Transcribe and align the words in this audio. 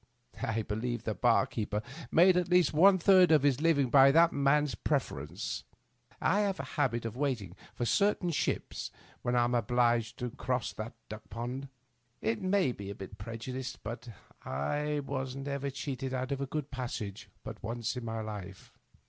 I 0.41 0.63
believe 0.63 1.03
the 1.03 1.13
bar 1.13 1.45
keeper 1.45 1.83
made 2.09 2.35
at 2.35 2.49
least 2.49 2.73
one 2.73 2.97
third 2.97 3.31
of 3.31 3.43
his 3.43 3.61
living 3.61 3.91
by 3.91 4.09
that 4.09 4.33
man's 4.33 4.73
pref 4.73 5.09
erence. 5.09 5.61
I 6.19 6.39
have 6.39 6.59
a 6.59 6.63
habit 6.73 7.05
of 7.05 7.15
waiting 7.15 7.55
for 7.75 7.85
certain 7.85 8.31
ships 8.31 8.89
when 9.21 9.35
I 9.35 9.43
am 9.43 9.53
obliged 9.53 10.17
to 10.17 10.31
cross 10.31 10.73
that 10.73 10.93
duck 11.07 11.29
pond. 11.29 11.67
It 12.19 12.41
may 12.41 12.71
be 12.71 12.89
a 12.89 12.95
preju 12.95 13.53
dice, 13.53 13.75
but 13.75 14.09
I 14.43 15.01
was 15.05 15.35
never 15.35 15.69
cheated 15.69 16.15
out 16.15 16.31
of 16.31 16.41
a 16.41 16.47
good 16.47 16.71
passage 16.71 17.29
but 17.43 17.61
once 17.61 17.95
in 17.95 18.03
my 18.03 18.21
life. 18.21 18.73